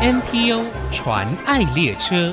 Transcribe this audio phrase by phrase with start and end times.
[0.00, 0.62] NPO
[0.92, 2.32] 传爱列车。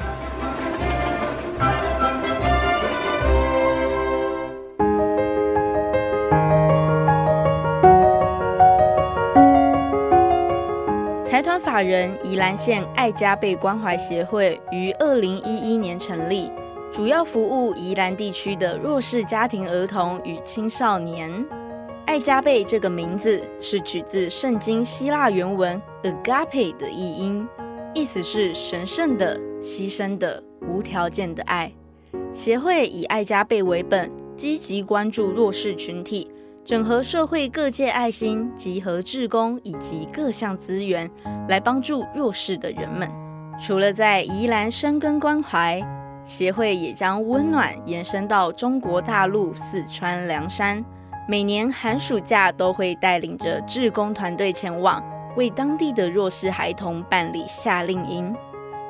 [11.25, 16.51] 财团法人宜兰县爱家被关怀协会于二零一一年成立，
[16.93, 21.43] 主要服务宜兰地区的弱势家庭儿童与青少年。
[22.05, 27.47] 爱加贝这个名字是取自圣经希腊原文 agape 的译音，
[27.95, 31.71] 意思是神圣的、牺牲的、无条件的爱。
[32.31, 36.29] 协会以爱加贝为本，积极关注弱势群体。
[36.63, 41.09] 整合社会各界爱心，集合志工以及各项资源，
[41.49, 43.09] 来帮助弱势的人们。
[43.59, 45.81] 除了在宜兰深耕关怀，
[46.23, 50.85] 协会也将温暖延伸到中国大陆四川凉山。
[51.27, 55.03] 每年寒暑假都会带领着志工团队前往，
[55.35, 58.35] 为当地的弱势孩童办理夏令营。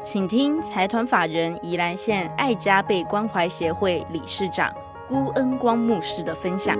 [0.04, 4.70] 请听财团法人宜兰县爱家贝关怀协会理事长
[5.08, 6.78] 辜恩光牧师的分享。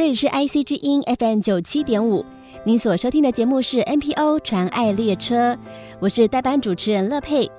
[0.00, 2.24] 这里是 IC 之音 FM 九七点五，
[2.64, 5.54] 您所收听的节目是 NPO 传爱列车，
[6.00, 7.52] 我是代班主持人乐佩。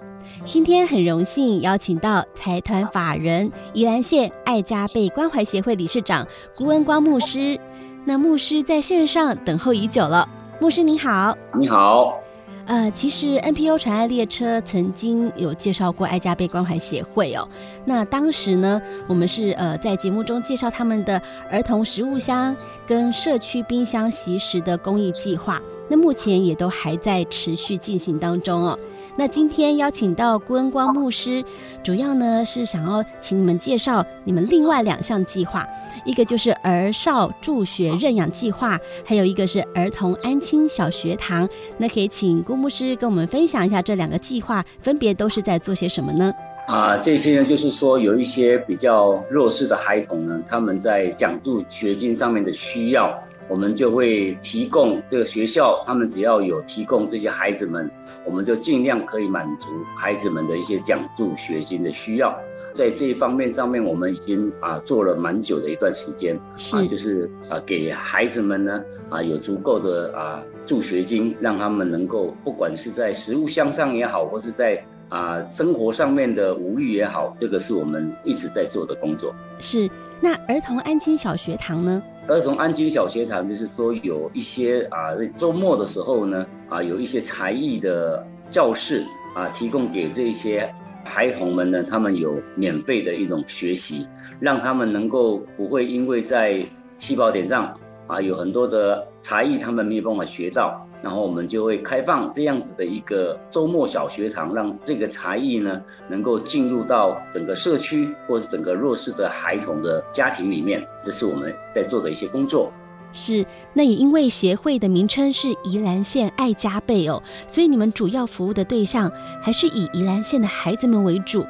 [0.45, 7.59] 今天很荣幸邀请到财团法人宜兰县爱家被关怀协会理事长辜恩光牧师。
[8.05, 10.27] 那牧师在线上等候已久了，
[10.59, 11.37] 牧师您好。
[11.59, 12.20] 你好。
[12.65, 17.47] 呃，其实 NPO 传爱列车曾经有介绍过爱家被关怀协会哦。
[17.85, 22.55] 那当时呢，我们是呃在节目中介绍他们的儿童食物箱
[22.87, 25.61] 跟社区冰箱习食的公益计划。
[25.89, 28.79] 那目前也都还在持续进行当中哦。
[29.21, 31.43] 那今天邀请到辜恩光牧师，
[31.83, 35.63] 主要呢是想要请你们介绍你们另外两项计划，
[36.05, 41.47] 一个就是儿少助学认养计划，还有一个是儿童安亲小学堂。
[41.77, 46.33] 那可以请辜牧师跟我们分享一下这两个计划分别都是在做些什么呢？
[46.67, 53.15] 啊，这些呢就是说有一些比较弱势的孩童呢，他们在奖助学金上面的需要，
[53.47, 57.87] 我们就会提供这个学校，他们只要有提供这些孩子们。
[58.25, 62.37] 我们就尽量可以满足孩子们的一些奖助学金的需要，
[62.73, 66.39] 在这一方面上面，我们已经啊做了蛮久的一段时间，
[66.73, 79.33] 啊，就是啊给孩子们呢啊有足够的啊助学金，让他们能够不管是在食物箱上也好，或是在啊生活上面的无欲也好，这个是我们一直在做的工作。
[79.59, 79.89] 是，
[80.21, 82.01] 那儿童安亲小学堂呢？
[82.27, 89.03] 儿童安居小学堂就是说有一些啊，周末的时候呢，啊，有一些才艺的教室
[89.35, 90.71] 啊，提供给这些
[91.03, 94.07] 孩童们呢，他们有免费的一种学习，
[94.39, 96.63] 让他们能够不会因为在
[96.97, 97.75] 起跑点上
[98.07, 100.87] 啊有很多的才艺，他们没有办法学到。
[101.01, 112.71] 然后我们就会开放这样子的一个周末小学堂，让这个才艺呢能够进入到整个社区或是整个弱势的孩童的家庭里面，这是我们在做的一些工作。
[113.13, 121.45] 是，那也因为协会的名称是宜兰县爱家贝哦，所以你们主要服务的对象还是以宜兰县的孩子们为主。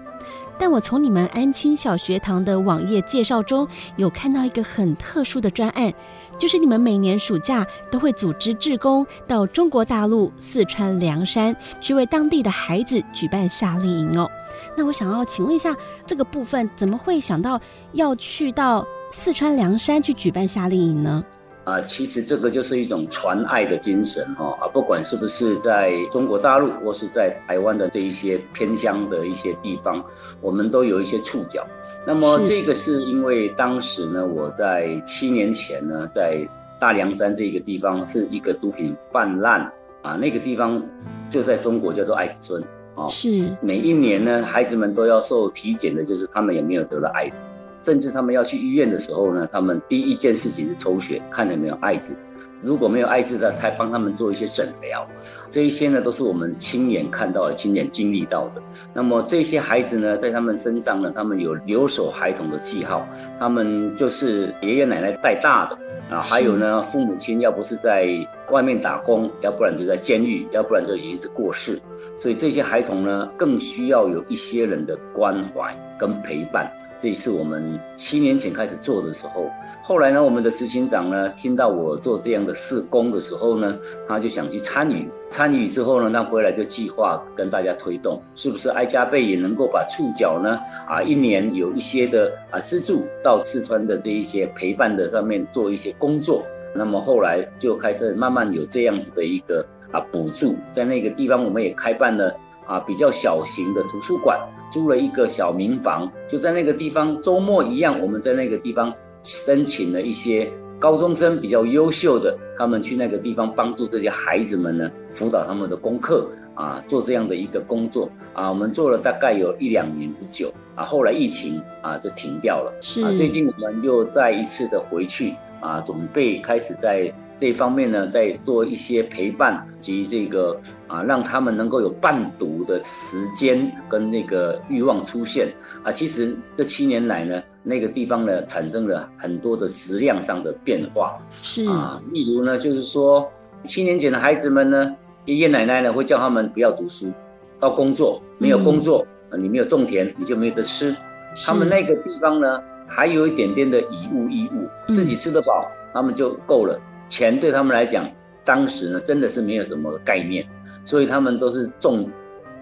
[0.62, 5.92] 但我从你们安亲小学堂的网页介绍中有看到一个很特殊的专案，
[6.38, 14.30] 就是你们每年暑假都会组织志工到中国大陆四川凉山去为当地的孩子举办夏令营哦。
[14.78, 17.60] 那我想要请问一下，这个部分怎么会想到
[17.94, 21.26] 要去到四川凉山去举办夏令营呢？
[21.64, 30.04] 啊，其实这个就是一种传爱的精神哈啊，不管是不是在中国大陆或是在台湾的这一些偏乡的一些地方，
[30.42, 31.66] 我们都有一些触角。
[32.04, 36.44] 那么这个是因为当时呢，我在七年前呢，在
[36.80, 39.72] 大凉山这个地方是一个毒品泛滥
[40.02, 40.82] 啊，那个地方
[41.30, 42.64] 就在中国叫做艾滋村
[42.96, 47.36] 啊，是每一年呢，孩子们都要受体检的，就是他们有没有得了艾滋。
[47.82, 52.16] 甚至他们要去医院的时候呢，他们第一件事情是抽血，看有没有艾滋。
[52.64, 55.04] 如果没有艾滋的，才帮他们做一些诊疗。
[55.50, 58.62] 这一些呢，都是我们亲眼看到的、亲眼经历到的。
[58.94, 63.04] 那么这些孩子呢，在他们身上呢，他们有留守孩童的记号，
[63.40, 66.22] 他们就是爷爷奶奶带大的啊。
[66.22, 68.08] 还有呢，父母亲要不是在
[68.52, 71.80] 外面打工，要不然就在监狱，要不然就已经是过世。
[72.20, 76.72] 所以这些孩童呢，更需要有一些人的关怀跟陪伴。
[77.02, 79.50] 这是我们七年前开始做的时候，
[79.82, 83.76] 后来呢，我们的执行长呢，听到我做这样的事工的时候呢，
[84.08, 85.10] 他就想去参与。
[85.32, 96.46] 参与之后呢，那回来就计划跟大家推动，是不是爱家贝也能够把触角呢，啊，一年有一些的啊资助到四川的这一些陪伴的上面做一些工作。
[96.76, 102.32] 那么后来就开始慢慢有这样子的一个啊补助，在那个地方我们也开办了
[102.72, 104.40] 啊比较小型的图书馆，
[104.72, 108.94] 租了一个小民房，就在那个地方周末一样，我们在那个地方。
[109.24, 127.14] 申请了一些高中生比较优秀的，他们去那个地方帮助这些孩子们呢，辅导他们的功课啊，做这样的一个工作啊，我们做了大概有一两年之久啊，后来疫情啊就停掉了，是啊，最近我们又再一次的回去啊，准备开始在。
[127.42, 130.56] 这方面呢，在做一些陪伴及这个
[130.88, 135.48] 啊，让他们能够有伴读的时间跟那个欲望出现
[135.82, 135.92] 啊。
[135.92, 141.18] 其实这七年来呢，那个地方呢，产生了很多的质量上的变化。
[141.42, 143.28] 是啊，例如呢，就是说
[143.64, 144.96] 七年前的孩子们呢，
[145.26, 147.12] 爷爷奶奶呢会叫他们不要读书，
[147.60, 150.96] 要工作，没有工作，嗯、你没有种田，你就没得吃。
[151.44, 156.80] 他们那个地方呢，还有一点点的以物易物，自己吃得饱，嗯、他们就够了。
[157.12, 158.10] 钱对他们来讲，
[158.46, 160.48] 当时呢真的是没有什么概念，
[160.86, 162.10] 所以他们都是种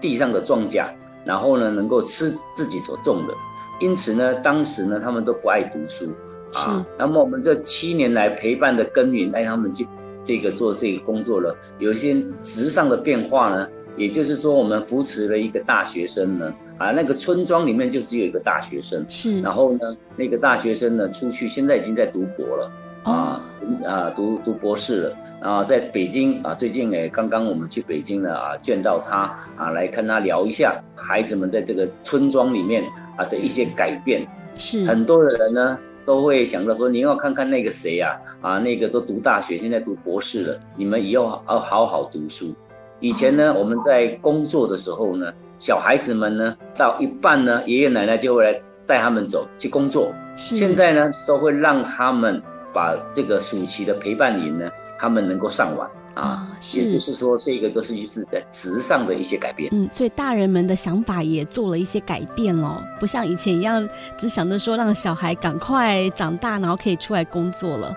[0.00, 0.86] 地上的庄稼，
[1.24, 3.34] 然后呢能够吃自己所种的。
[3.78, 6.10] 因此呢，当时呢他们都不爱读书
[6.52, 6.84] 啊。
[6.98, 9.86] 那么我们这七年来陪伴的耕耘，带他们去
[10.24, 13.68] 这个做这个工作了，有一些质上的变化呢。
[13.96, 19.40] 也就是说，我们扶持了一个大学生呢，啊，那个村庄里面就只有一个大学生，是。
[19.42, 19.78] 然后呢，
[20.16, 22.70] 那个大学生呢出去，现在已经在读博了。
[23.02, 23.40] 啊，
[23.86, 32.84] 啊，读读博士了，然后在北京啊，最近诶，刚刚我们去北京了啊，见到他啊，来跟他聊一下孩子们在这个村庄里面
[33.16, 34.26] 啊的一些改变。
[34.56, 42.54] 是，很多的人呢都会想到说，你要看看那个谁呀，啊，那个都读大学，现在读博士了，你们以后要好好读书。
[42.98, 50.12] 以前呢，我们在工作的时候呢，小孩子们呢到一半呢，爷爷奶奶就会来带他们走去工作。
[50.36, 52.42] 是，现在呢都会让他们。
[52.72, 59.70] 把这个暑期的陪伴营呢，他们能够上完啊，也就是说，这个都是一直在质上的一些改变。
[59.72, 67.96] 嗯，所以大人们的想法也做了一些改变了，不像以前一样，只想着说让小孩赶快长大，然后可以出来工作了。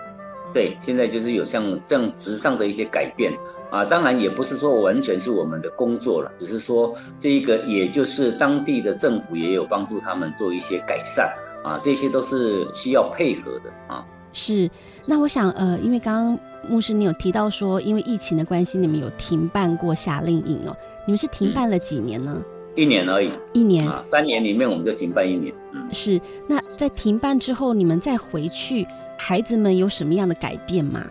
[0.54, 3.34] 对，现在就是有像这样质上的一些改变
[3.72, 11.34] 啊，当然也不是说完全是我们的工作了，只是说这一个也就是当地的政府也有帮助他们做一些改善
[11.64, 14.06] 啊，这些都是需要配合的啊。
[14.33, 14.69] 是，
[15.07, 20.75] 那我想，呃，因为刚刚牧师你有提到说，因为疫情的关系，你们有停办过夏令营哦。
[21.06, 22.33] 你们是停办了几年呢？
[22.35, 22.45] 嗯、
[22.75, 23.31] 一年而已。
[23.53, 25.53] 一年啊，三年里面我们就停办一年。
[25.71, 26.19] 嗯，是。
[26.47, 28.88] 那在停办之后，你们再回去，
[29.18, 31.06] 孩子们有什么样的改变吗？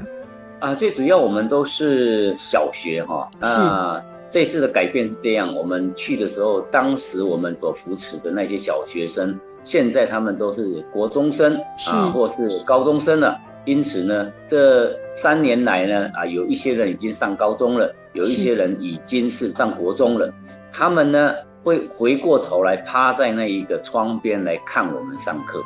[0.58, 3.48] 啊，最主要我们都是小学哈、哦。
[3.48, 9.38] 啊，这次的改变是这样，我们去的时候，当时我们所扶持的那些小学生。
[9.64, 11.56] 现在他们都是国中生
[11.90, 13.38] 啊，或是高中生了。
[13.64, 20.28] 因此呢，这三年来呢，啊，有一些人已经上高中了，有一些人已经是上国中了。
[20.72, 21.32] 他们呢，
[21.62, 25.62] 会回过头来趴在那一个窗边来看我们上课。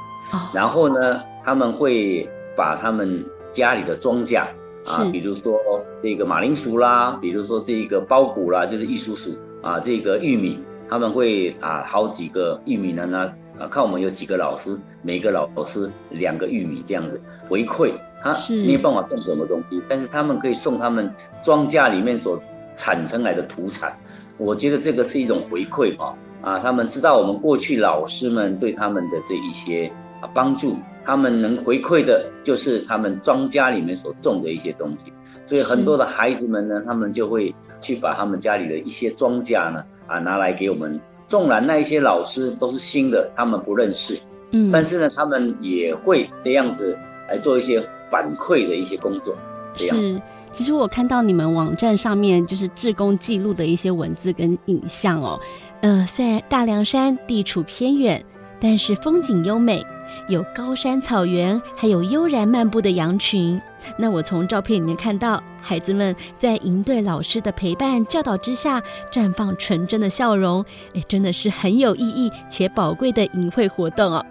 [0.52, 4.40] 然后呢，他们会把他们家里的庄稼
[4.84, 5.58] 啊，比如说
[5.98, 13.32] 这个马铃薯啦，比如说这个苞谷啦，就是玉蜀黍啊，这个玉米，他们会啊，好几个玉米呢呢。
[13.58, 21.10] 啊，看我们有几个老师，每个老师两个玉米这样子回馈，他没有办法种什么东西，但是他们可以送他们
[21.42, 22.38] 庄稼里面所
[22.76, 23.96] 产生来的土产，
[24.36, 35.10] 我觉得这个是一种回馈啊，啊，他们知道我们过去老师们对他们的这一些啊帮助，他们能回馈的就是他们庄稼里面所种的一些东西，
[35.46, 41.00] 所以很多的孩子们呢，他们就会去把他们家里的一些庄稼呢啊拿来给我们。
[41.28, 44.18] 纵然那一些老师都是新的，他们不认识，
[44.52, 46.96] 嗯，但是呢，他们也会这样子
[47.28, 49.34] 来做一些反馈的一些工作。
[49.74, 49.96] 这样。
[49.96, 55.40] 是，其实我看到你们网站上面就是志工记录的一些文字跟影像哦，
[55.80, 58.24] 呃，虽然大凉山地处偏远，
[58.60, 59.84] 但是风景优美。
[60.28, 63.60] 有高山草原，还有悠然漫步的羊群。
[63.96, 70.64] 那我从照片里面看到，孩子们在营队老师的陪伴教导之下，绽放纯真的笑容。
[70.94, 74.24] 哎，真的是很有意义且宝贵的营会活动哦。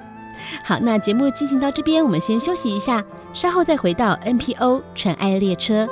[0.64, 3.04] 好，那节目进行到这边，我们先休息一下，
[3.34, 5.88] 稍后再回到 NPO 纯爱列车。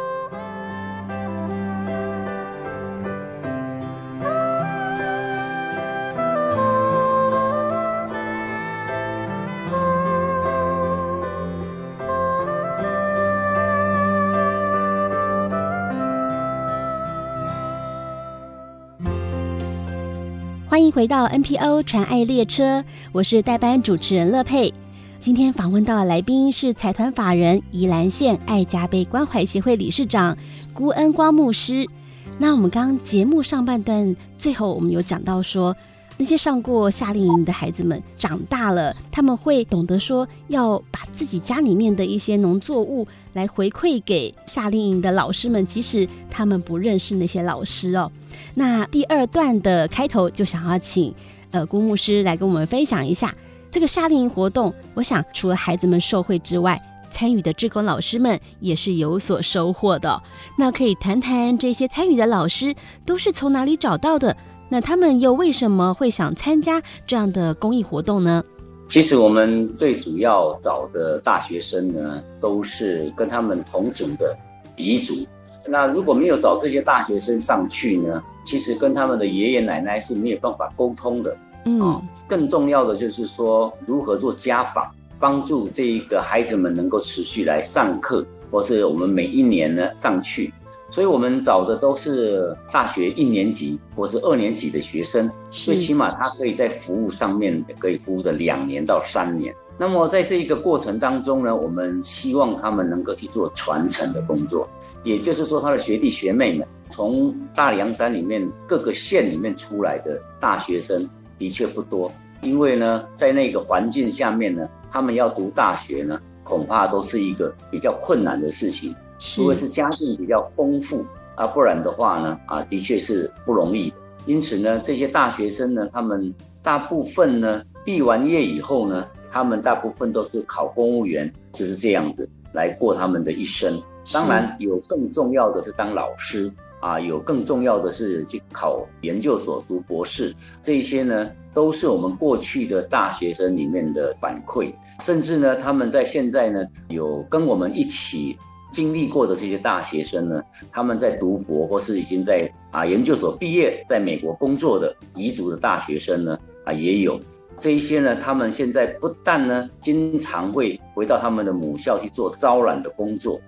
[20.93, 24.71] 回到 NPO 传爱列车，我是代班主持人乐佩。
[25.19, 30.37] 今天访问到的来宾是财团法人宜兰县爱加倍关怀协会理事长
[30.71, 31.89] 辜恩光牧师。
[32.37, 35.75] 那我们刚节目上半段最后，我们有讲到说，
[36.17, 48.11] 那些上过夏令营的孩子们长大了，他们会懂得说要把自己家里面的一些农作物来回馈给夏令营的老师们，即使他们不认识那些老师哦。
[48.53, 51.13] 那第二段的开头就想要请
[51.51, 53.33] 呃郭牧师来跟我们分享一下
[53.71, 54.73] 这个夏令营活动。
[54.93, 60.21] 我想除了孩子们受惠之外，参与的志工老师们也是有所收获的。
[60.57, 62.73] 那可以谈谈这些参与的老师
[63.05, 64.35] 都是从哪里找到的？
[64.73, 68.43] 那他们又为什么会想参加这样的公益活动呢？
[68.87, 74.35] 其实我们最主要找的大学生呢，都是跟他们同组的
[74.75, 75.27] 彝族。
[75.67, 81.37] 那如果没有找这些大学生上去呢，其实跟他们的爷爷奶奶是没有办法沟通的。
[81.65, 84.89] 嗯、哦，更重要的就是说，如何做家访，
[85.19, 90.52] 帮助这一个孩子们能够持续来上课，或是我们每一年呢上去。
[90.93, 99.51] 所以我们找的都是大学一年级或是二年级的学生，最起码他可以在服务上面可以服务的两年到三年。
[99.75, 104.69] 那么在这一个过程当中呢，我们希望他们能够去做传承的工作，
[105.03, 111.09] 也就是说，他的学弟学妹们从大凉山里面各个县里面出来的大学生
[111.39, 112.11] 的确不多，
[112.43, 118.95] 因为呢，在那个环境下面呢，他们要读大学呢，恐怕都是一个比较困难的事情。
[119.23, 123.91] 除非是家境比较丰富啊，不然的话呢，啊，的确是不容易。
[124.25, 133.81] 因此呢，这些大学生呢，他们大部分呢，毕完业以后呢，他们大部分都是考公务员，就是这样子来过他们的一生。
[134.11, 136.51] 当然，有更重要的是当老师
[136.81, 140.35] 啊，有更重要的是去考研究所读博士。
[140.61, 144.73] 这些呢，都是我们过去的大学生里面的反馈。
[144.99, 148.37] 甚至呢，他们在现在呢，有跟我们一起。
[148.73, 157.17] 经历过的这些大学生呢，他们在读博或是已经在啊研究所毕业，在美国工作的彝族的大学生呢，啊也有
[157.55, 163.39] 这一些呢，他们现在不但呢，经常会回到他们的母校去做招揽的工作。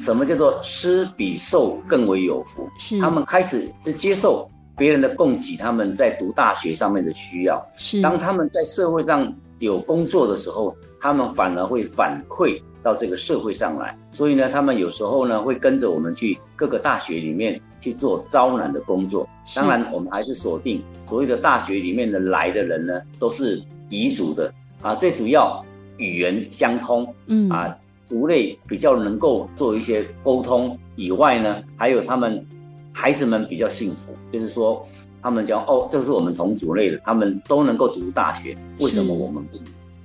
[0.00, 2.66] 什么叫做施比受更为有福？
[2.78, 7.62] 是他们开始是接受别人的供给，他们在读大学上面的需要。
[7.76, 12.60] 是当他们在社会上有工作的时候，他们反而会反馈。
[12.82, 19.28] 到这个社会上来，所以呢，他们有时候呢会跟着我们去各个大学里面去做招揽的工作。
[19.54, 24.52] 当然，我们还是锁定所谓的大学里面的来的人呢，都是彝族的。
[24.82, 25.64] 啊，最主要
[25.96, 27.48] 语言相通，嗯。
[27.48, 32.44] 啊，族类比较能够做一些沟通以外呢，还有他们
[32.92, 34.84] 孩子们比较幸福，就是说
[35.22, 39.58] 他们讲哦，这是我们同族类的，他们都能够读大学，为什么我们不？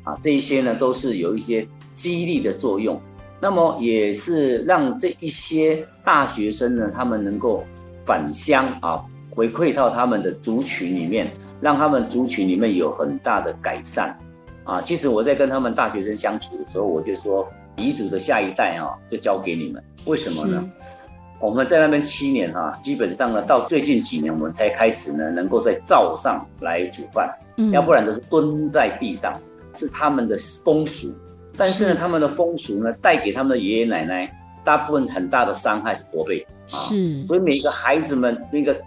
[0.07, 1.67] 啊，这一些呢都是有一些。
[1.97, 3.01] 激励的作用，
[3.41, 7.63] 那么也是让这一些大学生呢，他们能够
[8.05, 14.15] 返乡啊，回馈到他们的族群里面，让他们族群里面有很大的改善
[14.63, 14.79] 啊。
[14.79, 19.83] 其实我在跟他们大学生相处的时候，我就说，遗嘱的下一代啊，就交给你们。
[20.05, 20.63] 为什么呢？
[21.41, 29.33] 我们在那边七年哈、啊，基本上呢，到最近几年我们才开始呢，能够在灶上来煮饭，嗯，要不然都是蹲在地上，
[29.77, 31.13] 是他们的风俗。
[31.55, 34.31] 但是呢，他们的风俗呢，带给他们的爷爷奶奶
[34.63, 38.79] 大部分很大的伤害是驼背啊，是，所以每一个孩子们，那个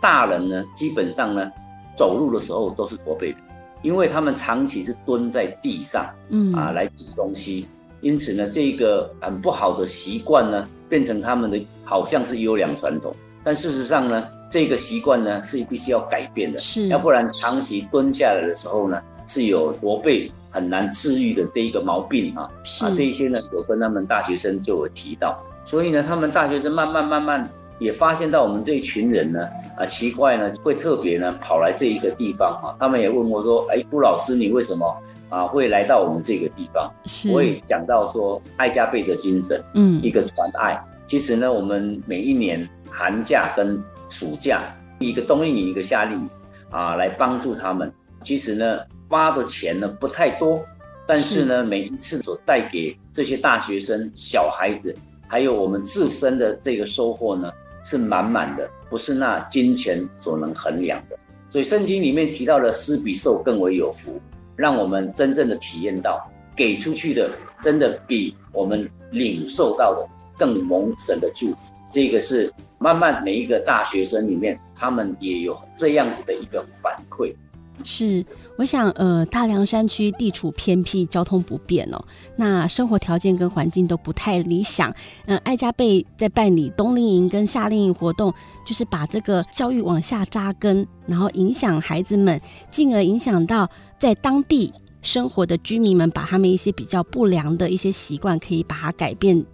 [0.00, 1.50] 大人呢，基本上呢，
[1.96, 3.38] 走路的时候都是驼背的，
[3.82, 6.54] 因为他们长期是蹲在地上，嗯。
[6.54, 7.66] 啊来煮东西，
[8.00, 20.30] 因此呢，这个很不好的习惯呢，变成他们的好像是优良传统，但事实上呢，这个习惯呢是必须要改变的，是，要不然长期蹲下来的时候呢，是有驼背。
[20.54, 22.48] 很难治愈的这一个毛病啊，
[22.80, 27.50] 啊，这一些呢，有跟他们大学生就有提到，所以呢，他们大学生慢慢慢慢
[27.80, 34.96] 也发现到我们这一群人呢，啊，奇怪呢，会特别呢跑来这一个地方啊，他们也问我说，哎，顾老师，你为什么
[35.28, 36.88] 啊会来到我们这个地方？
[37.04, 40.80] 是，我也讲到说爱加倍的精神，嗯，一个传爱。
[41.08, 43.76] 其实呢，我们每一年寒假跟
[44.08, 44.62] 暑假，
[45.00, 46.30] 一个冬令营，一个夏令营
[46.70, 47.92] 啊，来帮助他们。
[48.20, 48.78] 其实呢。
[49.08, 50.64] 发的钱呢不太多，
[51.06, 54.94] 但是呢，每一次所带给这些大学生、小孩子，
[55.28, 57.52] 还有我们自身的这个收获呢，
[57.84, 61.16] 是满满的，不是那金钱所能衡量的。
[61.50, 64.20] 所以圣经里面提到的施比受更为有福，
[64.56, 67.30] 让我们真正的体验到，给出去的
[67.62, 70.08] 真的比我们领受到的
[70.38, 71.72] 更蒙神的祝福。
[71.92, 77.32] 这个是慢慢每一个大学生里面，他们也有这样子的一个反馈。
[77.82, 78.24] 是，
[78.56, 82.02] 我想，呃，大凉山区地处偏僻，交通不便哦，
[82.36, 84.94] 那生活条件跟环境都不太理想。
[85.26, 88.32] 嗯、爱家贝在办理冬令营跟夏令营活动，
[88.64, 92.40] 就是把这个教育往下扎根，然后影响孩子们，
[92.70, 99.44] 进而影响到在当地生活的居民们，把他们一些比较不良的一些习惯，可以把它改变。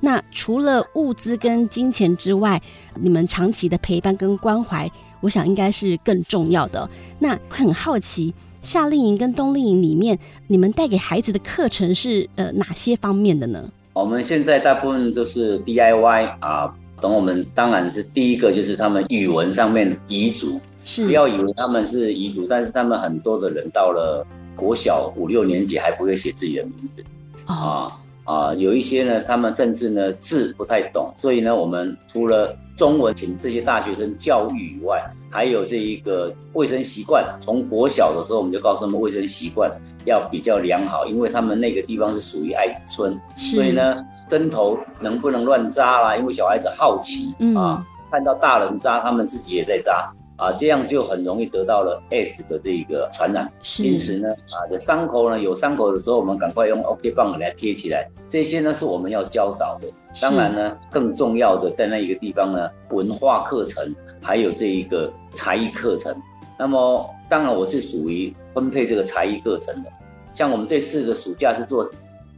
[0.00, 2.60] 那除了物资跟金钱之外，
[3.00, 4.88] 你们长期的陪伴跟关怀。
[5.20, 6.88] 我想应该是更重要的。
[7.18, 13.68] 那很好奇，夏令营跟冬令营里面，你们带给孩子的课程是呃哪些方面的呢？
[13.92, 27.04] 我们现在大部分就是 DIY 啊，等我们当然是第一个就是他们语文上面遗嘱，是不要以为他们是遗嘱，但是他们很多的人到了国小五六年级还不会写自己的名字
[27.44, 27.99] 啊。
[28.30, 37.24] 哦啊，有一些呢，他们甚至呢字不太懂，所以呢，我们除了中文请这些大学生教育以外，还有这一个卫生习惯。
[37.40, 39.70] 从国小的时候，我们就告诉他们卫生习惯
[40.04, 43.96] 要比较良好，因为他们那个地方是属于艾滋村，所以呢，
[44.28, 46.16] 针头能不能乱扎啦？
[46.16, 50.10] 因为小孩子好奇啊，看到大人扎，他们自己也在扎。
[50.40, 53.46] 啊，这样就很容易得到了艾滋的这个传染。
[53.78, 58.08] 因此呢，啊，的伤口呢有伤口的时候，我们赶快用 OK 绷来贴起来。
[58.26, 59.88] 这些呢是我们要教导的。
[60.18, 66.16] 当然呢，更重要的在那一个地方呢，文化课程还有这一个才艺课程。
[66.58, 69.90] 那么，当然我是属于分配这个才艺课程的。
[70.32, 71.86] 像我们这次的暑假是做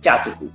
[0.00, 0.49] 架子鼓，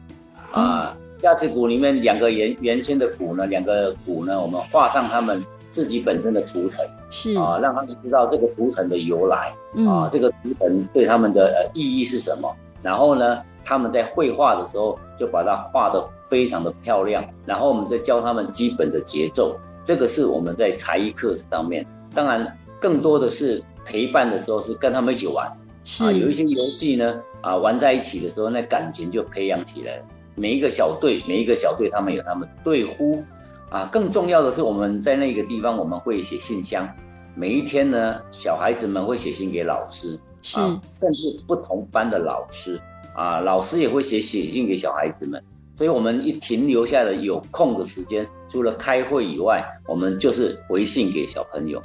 [0.52, 5.42] 啊，架子鼓里面两个圆圆圈的鼓呢，两个鼓呢，我们画上它们。
[5.70, 12.56] 自己本身的图腾是啊，让他们知道这个图腾的由来、嗯、啊，这个图腾对他们的呃意义是什么。
[12.82, 17.24] 然后呢，他们在绘画的时候就把它画得非常的漂亮。
[17.46, 21.86] 然后我们再教他们基本的节奏，这个是我们在才艺课上面。
[22.14, 25.52] 当然，更多的是陪伴的时候是跟他们一起玩，
[25.84, 30.04] 是啊，有一些游戏呢啊，玩在一起的时候，那感情就培养起来了。
[30.36, 33.24] 每一个小队，每一个小队，他们有他们队呼。
[33.70, 36.88] 啊，更重要的是，我们在那个地方，我们会写信箱。
[37.36, 42.80] 每一天呢，小孩子们会写信给老师，是，啊，甚至不同班的老师
[43.16, 45.42] 啊，老师也会写写信给小孩子们。
[45.78, 51.80] 所以，我们一停留下来有空的时间，除了开会以外，我们就是回信给小朋友。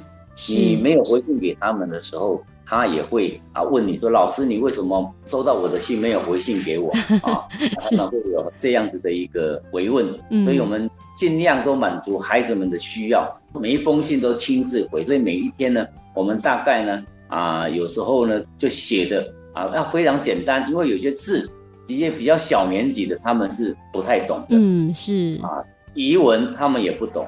[0.49, 6.91] 你没有回信给他们的时候，他也会啊问你说：“老师，你为什么收到我的信没有回信给我？”
[7.21, 7.45] 啊，
[7.79, 10.07] 他们会有这样子的一个回问。
[10.43, 15.03] 所以我们尽量都满足孩子们的需要，每一封信都亲自回。
[15.03, 21.49] 所以每一天呢，我们大概呢啊，有时候呢就写的啊要非常简单，因为有些字
[21.87, 24.45] 一些比较小年纪的他们是不太懂的。
[24.51, 27.27] 嗯，是啊，遗文他们也不懂。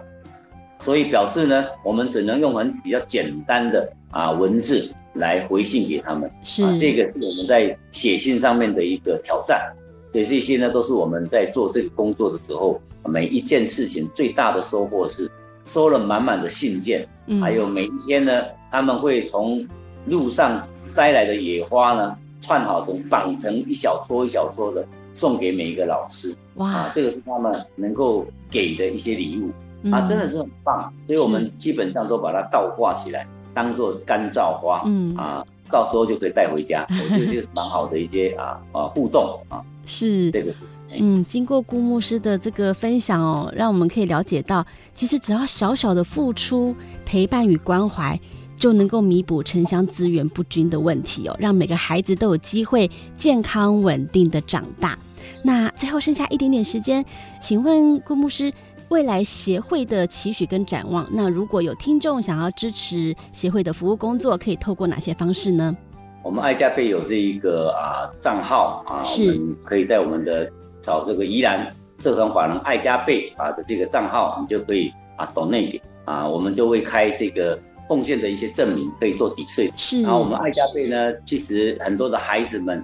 [0.79, 9.73] 所以表示呢，我们只能用很比较简单的啊文字来回信给他们，是啊，这个是我们在写信上面的一个挑战。
[10.15, 15.30] 所以这些呢，都是我们在做这个工作的时候，每一件事情最大的收获是
[15.65, 18.32] 收了满满的信件，嗯，还有每一天呢，
[18.71, 19.67] 他们会从
[20.06, 26.34] 路上摘来的野花呢，串好成绑成一小撮一小撮的，送给每一个老师。
[26.54, 29.51] 哇，啊，这个是他们能够给的一些礼物。
[29.91, 36.86] 啊，真的是很棒，所以我们基本上都把它倒挂起来，当做干燥花，嗯啊，到时候就可以带回家。
[36.91, 40.54] 我觉得这是蛮好的一些啊啊互动啊，是这个，
[40.99, 46.75] 嗯，经过顾牧师的这个分享哦，让我们可以了解到，其实只要小小的付出、
[47.06, 48.19] 陪伴与关怀，
[48.58, 54.97] 就能够弥补城乡资源不均的问题哦，让每个孩子都有机会健康稳定的长大。
[55.43, 57.04] 那最后剩下一点点时间，
[57.41, 58.54] 请问顾牧师。
[58.89, 65.75] 未来协会的期许跟展望，那如果有听众想要支持协会的服务工作，可以透过哪些方式呢？
[66.23, 70.49] 我们爱家贝有这一个啊账号啊，是我们可以在我们的
[70.81, 71.69] 找这个宜兰
[71.99, 79.71] 社团法人爱家贝啊的这个账号，你就可以啊 donate 啊，我们就会开这个奉献的一些证明，可以做抵税。
[79.75, 82.83] 是，然后我们爱家贝呢，其实很多的孩子们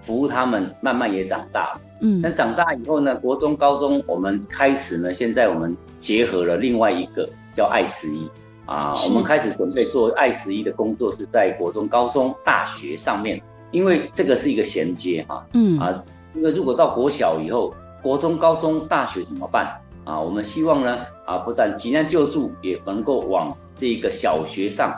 [0.00, 1.80] 服务他们，慢慢也长大了。
[2.00, 8.28] 嗯，那长大以后呢，国中、高中，我们开始呢，现在我们结合了另外一个叫爱十一。
[8.66, 15.76] 啊，我们开始准备做爱十一的工作，是在国中、高中、大学上面，因为这个是一个衔接哈，嗯。
[15.80, 19.76] 啊，因为如果到国小以后，国中、高中、大学怎么办？
[20.04, 20.20] 啊？
[20.20, 24.94] 我们希望呢啊，不但急难救助，也能够往这个小学上、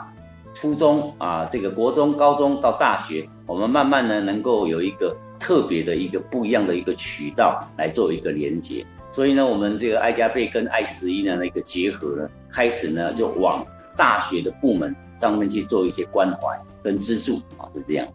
[0.53, 5.15] 初中啊，这个国中、高中到大学，我们慢慢呢能够有一个。
[5.39, 13.65] 特别的一个不一样的一个渠道来做一个连接，所以呢，我们这个爱加倍跟爱十一呢的一个结合呢，开始呢就往
[13.97, 18.07] 大学的部门上面去做一些关怀跟资助啊，是这样。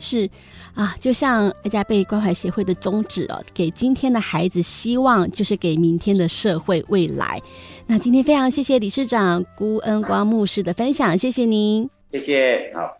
[0.00, 0.28] 是
[0.74, 7.40] 啊，就像爱家倍关怀协会的宗旨哦，给今天的孩子希望，就是给明天的社会未来。
[7.86, 12.96] 那今天非常谢谢理事长辜恩光牧师的分享，谢谢您，谢谢，好，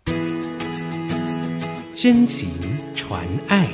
[1.95, 2.49] 真情
[2.93, 3.67] 传爱。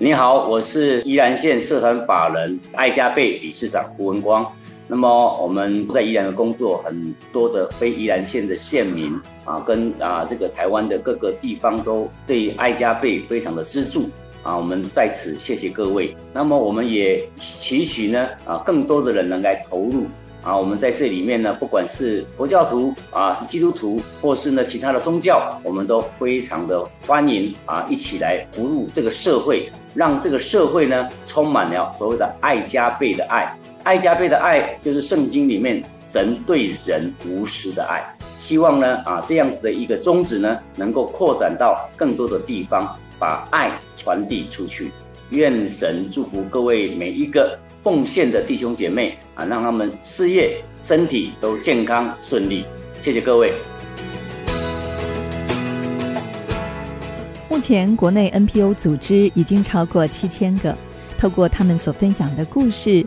[0.00, 4.46] 你好，我是宜兰县社团法人爱家倍理事长辜恩光。
[4.90, 14.08] 那么我们在宜兰的工作，很多的非宜兰县的县民啊，跟啊这个台湾的各个地方都对爱家倍非常的资助
[14.42, 14.56] 啊。
[14.56, 16.16] 我们在此谢谢各位。
[16.32, 20.06] 那么我们也期许呢啊，更多的人能来投入。
[20.40, 33.52] 啊，我们在这里面呢，不管是佛教徒啊，基督徒，或是呢其他的宗教，我们都非常的欢迎啊，一起来服务这个社会，让这个社会呢充满了所谓的爱加倍的爱。
[33.84, 38.02] 爱家倍的爱，就是圣经里面神对人无私的爱。
[38.38, 44.90] 希望呢啊这样子的一个宗旨呢，能够扩展到更多的地方，把爱传递出去。
[45.30, 47.58] 愿神祝福各位每一个。
[47.80, 52.64] 奉献的弟兄姐妹啊，让他们事业、身体都健康顺利。
[53.02, 53.52] 谢谢各位。
[57.48, 60.76] 目前国内 NPO 组织已经超过七千个，
[61.18, 63.06] 透过他们所分享的故事，